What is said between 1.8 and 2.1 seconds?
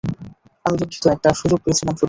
শুধু!